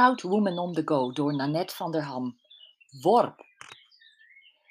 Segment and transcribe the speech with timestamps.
[0.00, 2.38] Proud Woman on the Go door Nanette van der Ham.
[3.02, 3.44] Worp.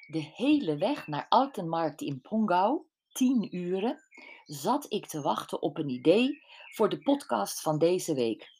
[0.06, 4.04] De hele weg naar Altenmarkt in Pongau, 10 uren,
[4.44, 6.42] zat ik te wachten op een idee
[6.74, 8.50] voor de podcast van deze week.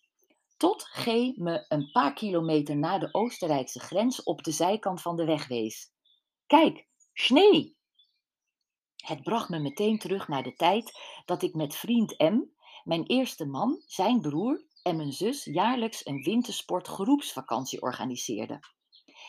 [0.56, 1.06] Tot G
[1.36, 5.92] me een paar kilometer na de Oostenrijkse grens op de zijkant van de weg wees.
[6.46, 7.76] Kijk, snee!
[8.96, 12.40] Het bracht me meteen terug naar de tijd dat ik met vriend M,
[12.84, 18.60] mijn eerste man, zijn broer en mijn zus jaarlijks een wintersportgroepsvakantie organiseerde.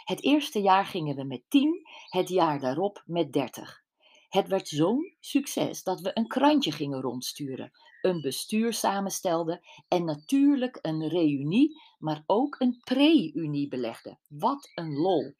[0.03, 3.83] Het eerste jaar gingen we met tien, het jaar daarop met dertig.
[4.29, 10.79] Het werd zo'n succes dat we een krantje gingen rondsturen, een bestuur samenstelden en natuurlijk
[10.81, 14.19] een reunie, maar ook een pre-unie belegden.
[14.27, 15.35] Wat een lol!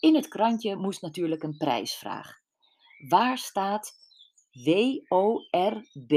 [0.00, 2.40] In het krantje moest natuurlijk een prijsvraag.
[3.08, 3.92] Waar staat
[4.52, 6.12] WORB,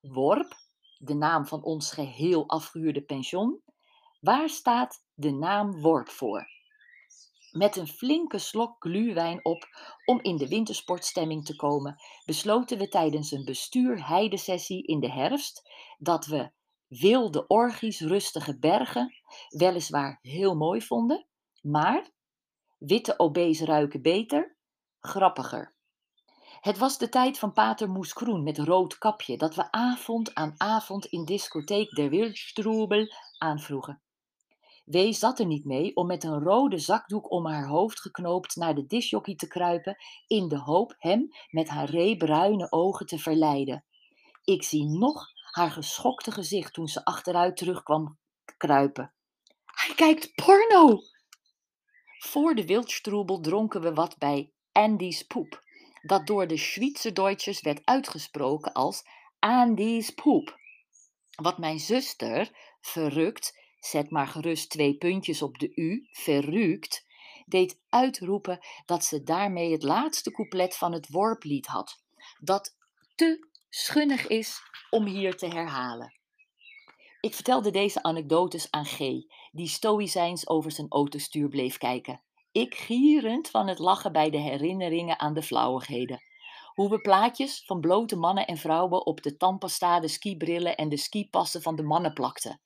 [0.00, 0.54] worp,
[0.98, 3.62] de naam van ons geheel afgehuurde pension?
[4.20, 6.46] Waar staat de naam worp voor?
[7.50, 9.68] Met een flinke slok gluwijn op
[10.04, 16.26] om in de wintersportstemming te komen, besloten we tijdens een bestuur-heidesessie in de herfst dat
[16.26, 16.50] we
[16.86, 19.14] wilde orgies rustige bergen
[19.48, 21.26] weliswaar heel mooi vonden,
[21.60, 22.10] maar
[22.78, 24.56] witte obese ruiken beter,
[25.00, 25.76] grappiger.
[26.60, 31.06] Het was de tijd van Pater Moeskroen met rood kapje dat we avond aan avond
[31.06, 33.06] in discotheek der Wildstrubel
[33.38, 34.00] aanvroegen.
[34.84, 38.74] W zat er niet mee om met een rode zakdoek om haar hoofd geknoopt naar
[38.74, 43.84] de disjockey te kruipen, in de hoop hem met haar reebruine ogen te verleiden.
[44.44, 48.18] Ik zie nog haar geschokte gezicht toen ze achteruit terugkwam
[48.56, 49.12] kruipen.
[49.64, 51.00] Hij kijkt porno!
[52.18, 55.62] Voor de Wildstrubel dronken we wat bij Andy's Poep,
[56.08, 59.04] dat door de Zwitserdeutschers werd uitgesproken als
[59.38, 60.58] Andy's Poep.
[61.34, 62.50] Wat mijn zuster,
[62.80, 67.06] verrukt, zet maar gerust twee puntjes op de U, verrukt,
[67.46, 72.02] deed uitroepen dat ze daarmee het laatste couplet van het worplied had,
[72.40, 72.76] dat
[73.14, 76.14] te schunnig is om hier te herhalen.
[77.20, 78.98] Ik vertelde deze anekdotes aan G,
[79.52, 82.22] die stoïcijns over zijn autostuur bleef kijken.
[82.58, 86.22] Ik gierend van het lachen bij de herinneringen aan de flauwigheden.
[86.74, 90.96] Hoe we plaatjes van blote mannen en vrouwen op de tandpasta, de skibrillen en de
[90.96, 92.60] skipassen van de mannen plakten.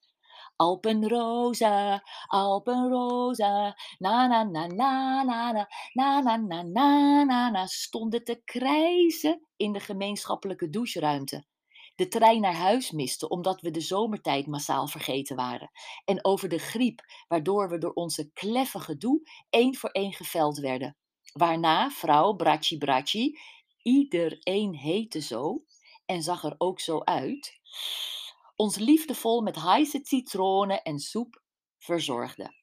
[0.57, 8.25] Alpenrosa, Alpenrosa, na na na na na na na na na na na na stonden
[8.25, 11.45] te krijzen in de gemeenschappelijke doucheruimte.
[11.95, 15.71] De trein naar huis miste omdat we de zomertijd massaal vergeten waren.
[16.05, 20.97] En over de griep, waardoor we door onze kleffe gedoe één voor één geveld werden.
[21.33, 23.39] Waarna vrouw Brachi Brachi,
[23.83, 25.65] iedereen heette zo
[26.07, 27.61] en zag er ook zo uit,
[28.57, 31.43] ons liefdevol met heise citronen en soep
[31.79, 32.61] verzorgde.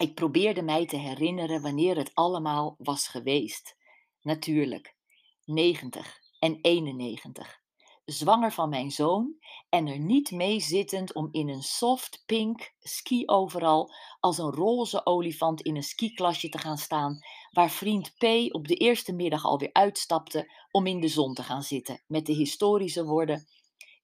[0.00, 3.76] Ik probeerde mij te herinneren wanneer het allemaal was geweest.
[4.20, 4.96] Natuurlijk,
[5.44, 7.62] 90 en 91.
[8.04, 9.34] Zwanger van mijn zoon
[9.68, 15.06] en er niet mee zittend om in een soft pink ski overal als een roze
[15.06, 17.18] olifant in een skiklasje te gaan staan,
[17.50, 21.62] waar vriend P op de eerste middag alweer uitstapte om in de zon te gaan
[21.62, 23.46] zitten, met de historische woorden: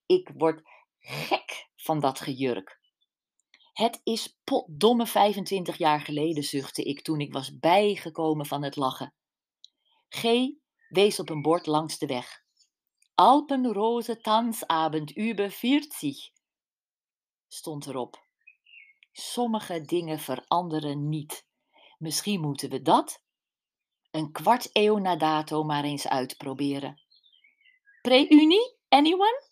[0.07, 0.63] Ik word
[0.99, 2.81] gek van dat gejurk.
[3.73, 9.15] Het is potdomme 25 jaar geleden, zuchtte ik toen ik was bijgekomen van het lachen.
[10.09, 10.23] G
[10.89, 12.49] wees op een bord langs de weg.
[13.21, 16.33] Alpenrose Tanzabend über 40
[17.49, 18.17] stond erop.
[19.13, 21.47] Sommige dingen veranderen niet.
[21.99, 23.23] Misschien moeten we dat
[24.11, 27.01] een kwart eeuw na dato maar eens uitproberen.
[28.03, 29.50] Pre-unie, anyone?